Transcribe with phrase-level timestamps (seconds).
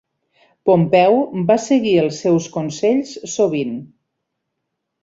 [0.69, 1.17] Pompeu
[1.51, 3.79] va seguir els seus consells sovint.